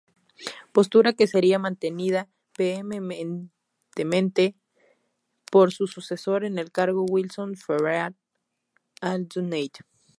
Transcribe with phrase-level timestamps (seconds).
[0.75, 4.55] Postura que sería mantenida vehementemente
[5.51, 8.15] por su sucesor en el cargo, Wilson Ferreira
[8.99, 9.81] Aldunate.